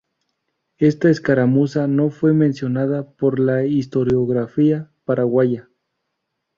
Esta 0.79 1.11
escaramuza 1.11 1.85
no 1.85 2.09
fue 2.09 2.33
mencionada 2.33 3.11
por 3.11 3.39
la 3.39 3.65
historiografía 3.65 4.89
paraguaya. 5.05 5.69